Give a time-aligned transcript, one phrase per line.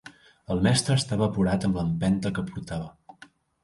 [0.55, 3.25] El mestre estava apurat amb l'empenta que portava